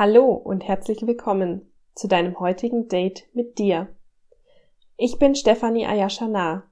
Hallo 0.00 0.26
und 0.32 0.62
herzlich 0.62 1.04
willkommen 1.08 1.72
zu 1.96 2.06
deinem 2.06 2.38
heutigen 2.38 2.86
Date 2.86 3.26
mit 3.32 3.58
dir. 3.58 3.88
Ich 4.96 5.18
bin 5.18 5.34
Stefanie 5.34 5.86
Ayashana, 5.86 6.62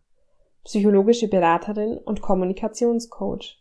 psychologische 0.63 1.27
Beraterin 1.27 1.99
und 1.99 2.23
Kommunikationscoach. 2.23 3.61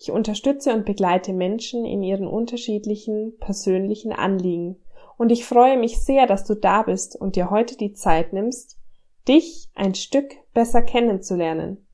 Ich 0.00 0.10
unterstütze 0.10 0.74
und 0.74 0.86
begleite 0.86 1.32
Menschen 1.32 1.84
in 1.84 2.02
ihren 2.02 2.26
unterschiedlichen 2.26 3.38
persönlichen 3.38 4.12
Anliegen 4.12 4.82
und 5.16 5.30
ich 5.30 5.44
freue 5.44 5.78
mich 5.78 6.00
sehr, 6.00 6.26
dass 6.26 6.44
du 6.44 6.56
da 6.56 6.82
bist 6.82 7.14
und 7.14 7.36
dir 7.36 7.48
heute 7.48 7.76
die 7.76 7.92
Zeit 7.92 8.32
nimmst, 8.32 8.76
dich 9.28 9.70
ein 9.76 9.94
Stück 9.94 10.34
besser 10.52 10.82
kennenzulernen 10.82 11.86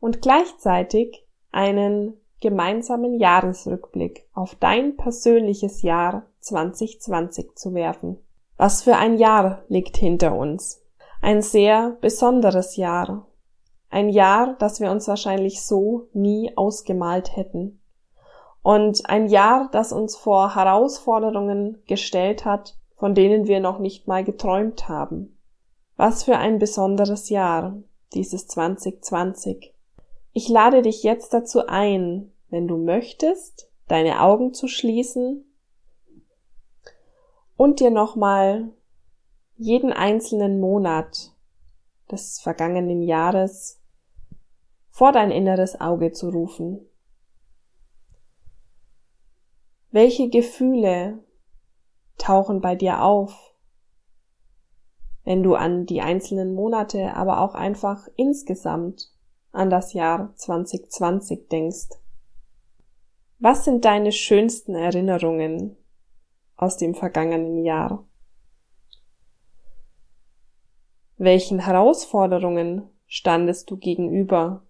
und 0.00 0.20
gleichzeitig 0.20 1.24
einen 1.52 2.20
gemeinsamen 2.40 3.20
Jahresrückblick 3.20 4.26
auf 4.34 4.56
dein 4.56 4.96
persönliches 4.96 5.82
Jahr 5.82 6.26
2020 6.40 7.54
zu 7.54 7.74
werfen. 7.74 8.18
Was 8.56 8.82
für 8.82 8.96
ein 8.96 9.16
Jahr 9.16 9.62
liegt 9.68 9.96
hinter 9.96 10.36
uns? 10.36 10.82
Ein 11.22 11.42
sehr 11.42 11.96
besonderes 12.00 12.76
Jahr. 12.76 13.26
Ein 13.88 14.08
Jahr, 14.08 14.56
das 14.58 14.80
wir 14.80 14.90
uns 14.90 15.08
wahrscheinlich 15.08 15.62
so 15.62 16.08
nie 16.12 16.52
ausgemalt 16.56 17.36
hätten. 17.36 17.80
Und 18.62 19.08
ein 19.08 19.28
Jahr, 19.28 19.68
das 19.72 19.92
uns 19.92 20.16
vor 20.16 20.54
Herausforderungen 20.54 21.82
gestellt 21.86 22.44
hat, 22.44 22.76
von 22.96 23.14
denen 23.14 23.46
wir 23.46 23.60
noch 23.60 23.78
nicht 23.78 24.06
mal 24.06 24.24
geträumt 24.24 24.88
haben. 24.88 25.38
Was 25.96 26.24
für 26.24 26.36
ein 26.36 26.58
besonderes 26.58 27.30
Jahr, 27.30 27.78
dieses 28.12 28.46
2020. 28.46 29.74
Ich 30.32 30.48
lade 30.48 30.82
dich 30.82 31.02
jetzt 31.02 31.32
dazu 31.34 31.66
ein, 31.66 32.32
wenn 32.50 32.68
du 32.68 32.76
möchtest, 32.76 33.70
deine 33.88 34.20
Augen 34.20 34.52
zu 34.54 34.68
schließen 34.68 35.49
und 37.60 37.78
dir 37.78 37.90
nochmal 37.90 38.72
jeden 39.58 39.92
einzelnen 39.92 40.60
Monat 40.60 41.36
des 42.10 42.40
vergangenen 42.40 43.02
Jahres 43.02 43.82
vor 44.88 45.12
dein 45.12 45.30
inneres 45.30 45.78
Auge 45.78 46.10
zu 46.12 46.30
rufen. 46.30 46.80
Welche 49.90 50.30
Gefühle 50.30 51.22
tauchen 52.16 52.62
bei 52.62 52.76
dir 52.76 53.02
auf, 53.02 53.52
wenn 55.24 55.42
du 55.42 55.54
an 55.54 55.84
die 55.84 56.00
einzelnen 56.00 56.54
Monate, 56.54 57.14
aber 57.14 57.42
auch 57.42 57.54
einfach 57.54 58.08
insgesamt 58.16 59.12
an 59.52 59.68
das 59.68 59.92
Jahr 59.92 60.34
2020 60.34 61.48
denkst? 61.48 61.90
Was 63.38 63.66
sind 63.66 63.84
deine 63.84 64.12
schönsten 64.12 64.74
Erinnerungen 64.74 65.76
aus 66.60 66.76
dem 66.76 66.94
vergangenen 66.94 67.64
Jahr? 67.64 68.06
Welchen 71.16 71.60
Herausforderungen 71.60 72.88
standest 73.06 73.70
du 73.70 73.78
gegenüber? 73.78 74.66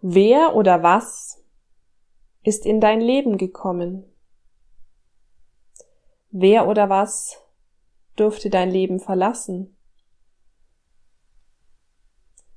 Wer 0.00 0.54
oder 0.54 0.82
was 0.82 1.42
ist 2.42 2.64
in 2.64 2.80
dein 2.80 3.00
Leben 3.00 3.38
gekommen? 3.38 4.04
Wer 6.30 6.68
oder 6.68 6.88
was 6.88 7.40
durfte 8.14 8.50
dein 8.50 8.70
Leben 8.70 9.00
verlassen? 9.00 9.76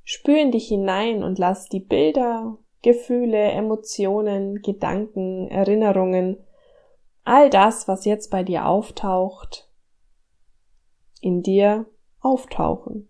Spür 0.03 0.39
in 0.39 0.51
dich 0.51 0.67
hinein 0.67 1.23
und 1.23 1.39
lass 1.39 1.69
die 1.69 1.79
Bilder, 1.79 2.57
Gefühle, 2.81 3.51
Emotionen, 3.51 4.61
Gedanken, 4.61 5.49
Erinnerungen, 5.49 6.37
all 7.23 7.49
das, 7.49 7.87
was 7.87 8.05
jetzt 8.05 8.29
bei 8.29 8.43
dir 8.43 8.65
auftaucht, 8.65 9.69
in 11.21 11.41
dir 11.41 11.85
auftauchen. 12.19 13.09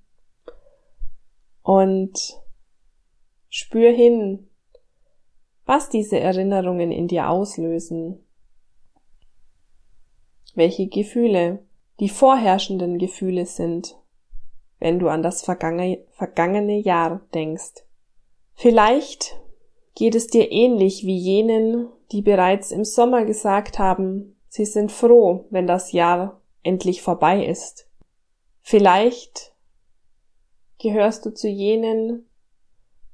Und 1.62 2.42
spür 3.50 3.92
hin, 3.92 4.50
was 5.66 5.90
diese 5.90 6.20
Erinnerungen 6.20 6.92
in 6.92 7.08
dir 7.08 7.30
auslösen, 7.30 8.26
welche 10.56 10.88
Gefühle 10.88 11.66
die 12.00 12.10
vorherrschenden 12.10 12.98
Gefühle 12.98 13.46
sind, 13.46 13.98
wenn 14.80 15.00
du 15.00 15.10
an 15.10 15.24
das 15.24 15.44
vergangene 15.44 16.78
Jahr 16.80 17.22
denkst. 17.34 17.86
Vielleicht 18.54 19.40
geht 19.98 20.14
es 20.14 20.28
dir 20.28 20.52
ähnlich 20.52 21.08
wie 21.08 21.18
jenen, 21.18 21.90
die 22.12 22.22
bereits 22.22 22.70
im 22.70 22.86
Sommer 22.86 23.26
gesagt 23.26 23.80
haben, 23.80 24.38
sie 24.48 24.66
sind 24.66 24.92
froh, 24.92 25.48
wenn 25.50 25.66
das 25.66 25.92
Jahr 25.92 26.40
endlich 26.62 27.02
vorbei 27.02 27.44
ist. 27.44 27.90
Vielleicht 28.62 29.56
gehörst 30.78 31.26
du 31.26 31.34
zu 31.34 31.48
jenen, 31.48 32.30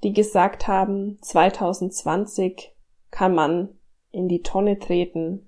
die 0.03 0.11
gesagt 0.11 0.67
haben, 0.67 1.19
2020 1.21 2.75
kann 3.11 3.33
man 3.33 3.69
in 4.11 4.27
die 4.27 4.41
Tonne 4.41 4.77
treten 4.77 5.47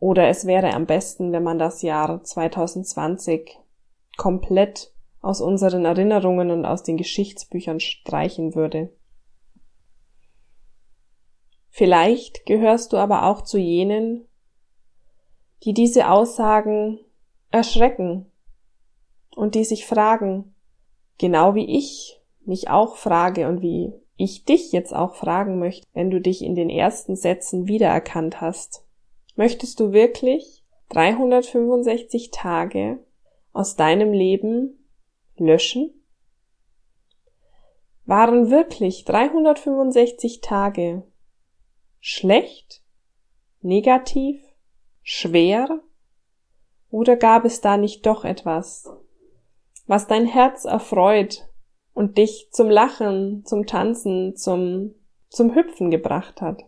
oder 0.00 0.28
es 0.28 0.44
wäre 0.44 0.74
am 0.74 0.84
besten, 0.84 1.32
wenn 1.32 1.44
man 1.44 1.58
das 1.58 1.80
Jahr 1.80 2.22
2020 2.22 3.58
komplett 4.18 4.92
aus 5.22 5.40
unseren 5.40 5.86
Erinnerungen 5.86 6.50
und 6.50 6.66
aus 6.66 6.82
den 6.82 6.98
Geschichtsbüchern 6.98 7.80
streichen 7.80 8.54
würde. 8.54 8.92
Vielleicht 11.70 12.46
gehörst 12.46 12.92
du 12.92 12.96
aber 12.96 13.26
auch 13.26 13.42
zu 13.42 13.58
jenen, 13.58 14.26
die 15.62 15.72
diese 15.72 16.10
Aussagen 16.10 16.98
erschrecken 17.50 18.26
und 19.34 19.54
die 19.54 19.64
sich 19.64 19.86
fragen, 19.86 20.54
genau 21.18 21.54
wie 21.54 21.76
ich 21.76 22.20
mich 22.44 22.68
auch 22.68 22.96
frage 22.96 23.48
und 23.48 23.62
wie 23.62 23.92
ich 24.16 24.44
dich 24.44 24.72
jetzt 24.72 24.94
auch 24.94 25.14
fragen 25.14 25.58
möchte, 25.58 25.86
wenn 25.94 26.10
du 26.10 26.20
dich 26.20 26.42
in 26.42 26.54
den 26.54 26.68
ersten 26.68 27.16
Sätzen 27.16 27.68
wiedererkannt 27.68 28.40
hast. 28.40 28.84
Möchtest 29.36 29.80
du 29.80 29.92
wirklich 29.92 30.64
365 30.90 32.30
Tage 32.30 32.98
aus 33.52 33.76
deinem 33.76 34.12
Leben 34.12 34.86
löschen? 35.36 35.94
Waren 38.04 38.50
wirklich 38.50 39.04
365 39.04 40.40
Tage 40.40 41.04
schlecht, 42.00 42.82
negativ, 43.60 44.42
schwer? 45.02 45.80
Oder 46.90 47.16
gab 47.16 47.44
es 47.44 47.60
da 47.60 47.76
nicht 47.76 48.04
doch 48.06 48.24
etwas, 48.24 48.88
was 49.86 50.06
dein 50.06 50.26
Herz 50.26 50.64
erfreut 50.64 51.46
und 51.94 52.18
dich 52.18 52.48
zum 52.50 52.68
Lachen, 52.68 53.44
zum 53.44 53.66
Tanzen, 53.66 54.34
zum, 54.36 54.94
zum 55.28 55.54
Hüpfen 55.54 55.90
gebracht 55.90 56.40
hat. 56.40 56.64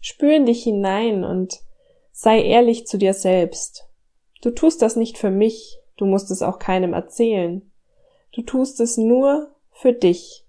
Spür 0.00 0.36
in 0.36 0.44
dich 0.44 0.64
hinein 0.64 1.24
und 1.24 1.60
sei 2.12 2.42
ehrlich 2.42 2.86
zu 2.86 2.98
dir 2.98 3.14
selbst. 3.14 3.88
Du 4.42 4.50
tust 4.50 4.82
das 4.82 4.96
nicht 4.96 5.16
für 5.16 5.30
mich, 5.30 5.78
du 5.96 6.04
musst 6.04 6.30
es 6.30 6.42
auch 6.42 6.58
keinem 6.58 6.92
erzählen. 6.92 7.70
Du 8.32 8.42
tust 8.42 8.80
es 8.80 8.98
nur 8.98 9.54
für 9.70 9.92
dich. 9.92 10.44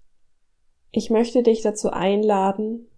Ich 0.90 1.08
möchte 1.08 1.42
dich 1.42 1.62
dazu 1.62 1.90
einladen, 1.90 2.88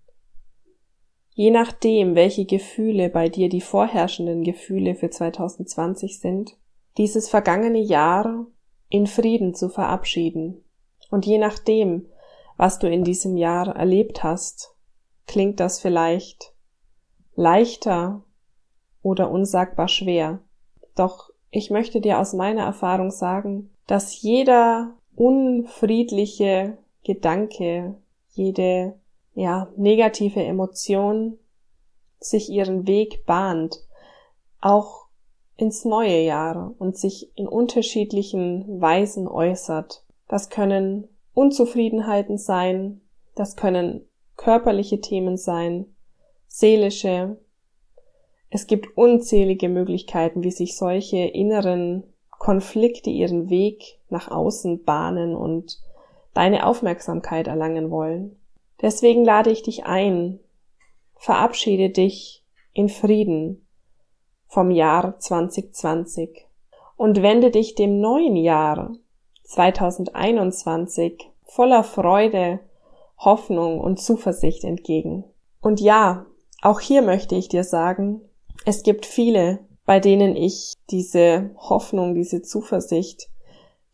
je 1.38 1.52
nachdem, 1.52 2.16
welche 2.16 2.46
Gefühle 2.46 3.10
bei 3.10 3.28
dir 3.28 3.48
die 3.48 3.60
vorherrschenden 3.60 4.42
Gefühle 4.42 4.96
für 4.96 5.08
2020 5.08 6.18
sind, 6.18 6.56
dieses 6.96 7.28
vergangene 7.28 7.78
Jahr 7.78 8.48
in 8.88 9.06
Frieden 9.06 9.54
zu 9.54 9.68
verabschieden. 9.68 10.64
Und 11.12 11.26
je 11.26 11.38
nachdem, 11.38 12.08
was 12.56 12.80
du 12.80 12.90
in 12.90 13.04
diesem 13.04 13.36
Jahr 13.36 13.68
erlebt 13.68 14.24
hast, 14.24 14.74
klingt 15.28 15.60
das 15.60 15.78
vielleicht 15.78 16.54
leichter 17.36 18.24
oder 19.02 19.30
unsagbar 19.30 19.86
schwer. 19.86 20.40
Doch 20.96 21.30
ich 21.52 21.70
möchte 21.70 22.00
dir 22.00 22.18
aus 22.18 22.32
meiner 22.32 22.64
Erfahrung 22.64 23.12
sagen, 23.12 23.70
dass 23.86 24.22
jeder 24.22 24.96
unfriedliche 25.14 26.78
Gedanke, 27.04 27.94
jede 28.30 28.98
ja, 29.38 29.68
negative 29.76 30.42
Emotion 30.42 31.38
sich 32.18 32.50
ihren 32.50 32.88
Weg 32.88 33.24
bahnt, 33.24 33.86
auch 34.60 35.06
ins 35.56 35.84
neue 35.84 36.22
Jahr 36.22 36.74
und 36.78 36.96
sich 36.96 37.30
in 37.36 37.46
unterschiedlichen 37.46 38.80
Weisen 38.80 39.28
äußert. 39.28 40.02
Das 40.26 40.50
können 40.50 41.08
Unzufriedenheiten 41.34 42.36
sein, 42.36 43.00
das 43.36 43.54
können 43.54 44.04
körperliche 44.36 45.00
Themen 45.00 45.36
sein, 45.36 45.86
seelische. 46.48 47.36
Es 48.50 48.66
gibt 48.66 48.96
unzählige 48.96 49.68
Möglichkeiten, 49.68 50.42
wie 50.42 50.50
sich 50.50 50.76
solche 50.76 51.18
inneren 51.18 52.02
Konflikte 52.30 53.10
ihren 53.10 53.50
Weg 53.50 54.00
nach 54.10 54.32
außen 54.32 54.82
bahnen 54.82 55.36
und 55.36 55.78
deine 56.34 56.66
Aufmerksamkeit 56.66 57.46
erlangen 57.46 57.90
wollen. 57.92 58.36
Deswegen 58.80 59.24
lade 59.24 59.50
ich 59.50 59.62
dich 59.62 59.84
ein, 59.84 60.40
verabschiede 61.16 61.90
dich 61.90 62.44
in 62.72 62.88
Frieden 62.88 63.66
vom 64.46 64.70
Jahr 64.70 65.18
2020 65.18 66.46
und 66.96 67.22
wende 67.22 67.50
dich 67.50 67.74
dem 67.74 68.00
neuen 68.00 68.36
Jahr 68.36 68.94
2021 69.44 71.30
voller 71.44 71.82
Freude, 71.82 72.60
Hoffnung 73.18 73.80
und 73.80 73.98
Zuversicht 73.98 74.64
entgegen. 74.64 75.24
Und 75.60 75.80
ja, 75.80 76.26
auch 76.62 76.80
hier 76.80 77.02
möchte 77.02 77.34
ich 77.34 77.48
dir 77.48 77.64
sagen, 77.64 78.20
es 78.64 78.82
gibt 78.82 79.06
viele, 79.06 79.60
bei 79.86 80.00
denen 80.00 80.36
ich 80.36 80.74
diese 80.90 81.50
Hoffnung, 81.56 82.14
diese 82.14 82.42
Zuversicht, 82.42 83.28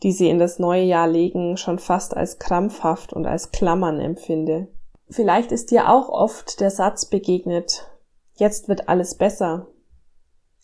die 0.02 0.12
sie 0.12 0.28
in 0.28 0.38
das 0.38 0.58
neue 0.58 0.82
Jahr 0.82 1.08
legen, 1.08 1.56
schon 1.56 1.78
fast 1.78 2.16
als 2.16 2.38
krampfhaft 2.38 3.12
und 3.12 3.26
als 3.26 3.50
Klammern 3.50 4.00
empfinde. 4.00 4.68
Vielleicht 5.08 5.52
ist 5.52 5.70
dir 5.70 5.90
auch 5.90 6.08
oft 6.08 6.60
der 6.60 6.70
Satz 6.70 7.06
begegnet, 7.06 7.90
jetzt 8.34 8.68
wird 8.68 8.88
alles 8.88 9.16
besser. 9.16 9.68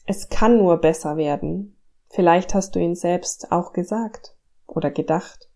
Es 0.06 0.29
kann 0.29 0.59
nur 0.59 0.79
besser 0.79 1.17
werden. 1.17 1.77
Vielleicht 2.09 2.55
hast 2.55 2.75
du 2.75 2.81
ihn 2.81 2.97
selbst 2.97 3.53
auch 3.53 3.73
gesagt 3.73 4.35
oder 4.67 4.91
gedacht. 4.91 5.49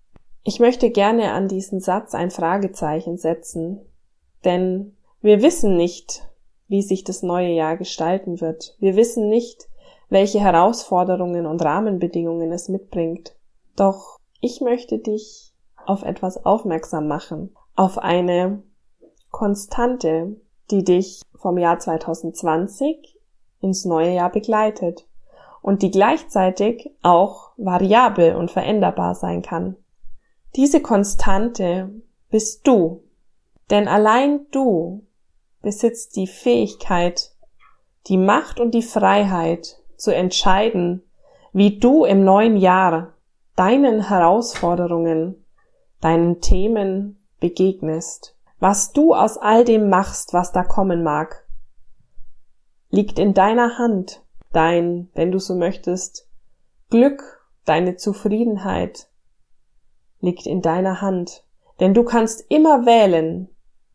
Ich 0.44 0.60
möchte 0.60 0.90
gerne 0.90 1.32
an 1.32 1.48
diesen 1.48 1.80
Satz 1.80 2.14
ein 2.14 2.30
Fragezeichen 2.30 3.16
setzen, 3.16 3.80
denn 4.44 4.96
wir 5.20 5.42
wissen 5.42 5.76
nicht, 5.76 6.28
wie 6.68 6.82
sich 6.82 7.02
das 7.02 7.22
neue 7.22 7.52
Jahr 7.52 7.76
gestalten 7.76 8.40
wird. 8.40 8.76
Wir 8.78 8.94
wissen 8.94 9.28
nicht, 9.28 9.68
welche 10.10 10.40
Herausforderungen 10.40 11.46
und 11.46 11.62
Rahmenbedingungen 11.64 12.52
es 12.52 12.68
mitbringt. 12.68 13.34
Doch 13.76 14.18
ich 14.40 14.60
möchte 14.60 14.98
dich 14.98 15.52
auf 15.86 16.02
etwas 16.02 16.44
aufmerksam 16.44 17.08
machen, 17.08 17.54
auf 17.76 17.98
eine 17.98 18.62
Konstante, 19.30 20.36
die 20.70 20.84
dich 20.84 21.22
vom 21.34 21.58
Jahr 21.58 21.78
2020 21.78 23.18
ins 23.60 23.84
neue 23.84 24.14
Jahr 24.14 24.30
begleitet 24.30 25.06
und 25.60 25.82
die 25.82 25.90
gleichzeitig 25.90 26.90
auch 27.02 27.52
variabel 27.56 28.36
und 28.36 28.50
veränderbar 28.50 29.14
sein 29.14 29.42
kann. 29.42 29.76
Diese 30.56 30.80
Konstante 30.80 31.90
bist 32.30 32.66
du, 32.66 33.02
denn 33.70 33.88
allein 33.88 34.46
du 34.50 35.06
besitzt 35.62 36.16
die 36.16 36.26
Fähigkeit, 36.26 37.32
die 38.06 38.18
Macht 38.18 38.60
und 38.60 38.72
die 38.72 38.82
Freiheit 38.82 39.80
zu 39.96 40.14
entscheiden, 40.14 41.02
wie 41.52 41.78
du 41.78 42.04
im 42.04 42.24
neuen 42.24 42.56
Jahr 42.56 43.13
deinen 43.56 44.08
Herausforderungen, 44.08 45.44
deinen 46.00 46.40
Themen 46.40 47.26
begegnest. 47.40 48.36
Was 48.58 48.92
du 48.92 49.14
aus 49.14 49.36
all 49.36 49.64
dem 49.64 49.88
machst, 49.88 50.32
was 50.32 50.52
da 50.52 50.62
kommen 50.62 51.02
mag, 51.02 51.46
liegt 52.90 53.18
in 53.18 53.34
deiner 53.34 53.78
Hand 53.78 54.24
dein, 54.52 55.10
wenn 55.14 55.32
du 55.32 55.38
so 55.38 55.54
möchtest, 55.54 56.28
Glück, 56.90 57.44
deine 57.64 57.96
Zufriedenheit 57.96 59.08
liegt 60.20 60.46
in 60.46 60.62
deiner 60.62 61.00
Hand. 61.00 61.44
Denn 61.80 61.92
du 61.92 62.04
kannst 62.04 62.50
immer 62.50 62.86
wählen, 62.86 63.48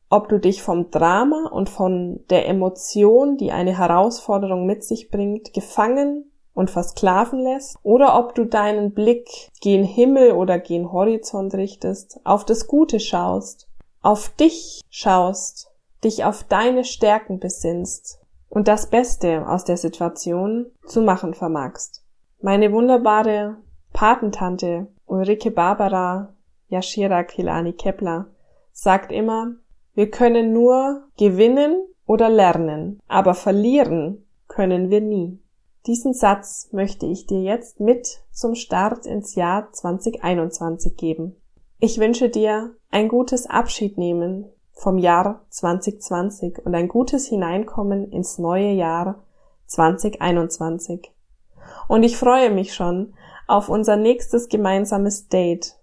ob 0.09 0.27
du 0.27 0.39
dich 0.39 0.61
vom 0.61 0.91
Drama 0.91 1.49
und 1.51 1.69
von 1.69 2.25
der 2.29 2.47
Emotion, 2.47 3.37
die 3.37 3.51
eine 3.51 3.77
Herausforderung 3.77 4.65
mit 4.65 4.83
sich 4.83 5.09
bringt, 5.09 5.53
gefangen 5.53 6.28
und 6.59 6.69
versklaven 6.69 7.39
lässt, 7.39 7.77
oder 7.83 8.19
ob 8.19 8.35
du 8.35 8.43
deinen 8.43 8.93
Blick 8.93 9.29
gen 9.61 9.85
Himmel 9.85 10.33
oder 10.33 10.59
gen 10.59 10.91
Horizont 10.91 11.55
richtest, 11.55 12.19
auf 12.25 12.43
das 12.43 12.67
Gute 12.67 12.99
schaust, 12.99 13.69
auf 14.01 14.27
dich 14.27 14.81
schaust, 14.89 15.71
dich 16.03 16.25
auf 16.25 16.43
deine 16.43 16.83
Stärken 16.83 17.39
besinnst 17.39 18.19
und 18.49 18.67
das 18.67 18.89
Beste 18.89 19.47
aus 19.47 19.63
der 19.63 19.77
Situation 19.77 20.65
zu 20.85 21.01
machen 21.01 21.33
vermagst. 21.33 22.03
Meine 22.41 22.73
wunderbare 22.73 23.55
Patentante 23.93 24.87
Ulrike 25.05 25.51
Barbara 25.51 26.33
Yashira 26.67 27.23
Kilani 27.23 27.71
Kepler 27.71 28.27
sagt 28.73 29.13
immer, 29.13 29.53
wir 29.93 30.11
können 30.11 30.51
nur 30.51 31.07
gewinnen 31.17 31.85
oder 32.05 32.27
lernen, 32.27 32.99
aber 33.07 33.33
verlieren 33.33 34.25
können 34.49 34.89
wir 34.89 34.99
nie. 34.99 35.39
Diesen 35.85 36.13
Satz 36.13 36.69
möchte 36.71 37.05
ich 37.05 37.25
dir 37.25 37.41
jetzt 37.41 37.79
mit 37.79 38.21
zum 38.31 38.55
Start 38.55 39.05
ins 39.05 39.35
Jahr 39.35 39.71
2021 39.71 40.97
geben. 40.97 41.35
Ich 41.79 41.99
wünsche 41.99 42.29
dir 42.29 42.75
ein 42.91 43.07
gutes 43.07 43.45
Abschiednehmen 43.45 44.51
vom 44.73 44.97
Jahr 44.97 45.45
2020 45.49 46.65
und 46.65 46.75
ein 46.75 46.89
gutes 46.89 47.27
Hineinkommen 47.27 48.11
ins 48.11 48.37
neue 48.37 48.71
Jahr 48.71 49.23
2021. 49.67 51.11
Und 51.87 52.03
ich 52.03 52.17
freue 52.17 52.51
mich 52.51 52.73
schon 52.73 53.13
auf 53.47 53.69
unser 53.69 53.95
nächstes 53.95 54.49
gemeinsames 54.49 55.27
Date 55.27 55.77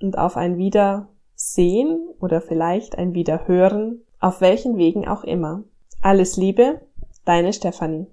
und 0.00 0.16
auf 0.16 0.36
ein 0.36 0.58
Wiedersehen 0.58 2.08
oder 2.20 2.40
vielleicht 2.40 2.96
ein 2.96 3.14
Wiederhören, 3.14 4.02
auf 4.20 4.40
welchen 4.40 4.76
Wegen 4.76 5.08
auch 5.08 5.24
immer. 5.24 5.64
Alles 6.00 6.36
Liebe, 6.36 6.80
deine 7.24 7.52
Stefanie. 7.52 8.06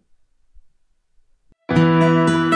Música 1.70 2.47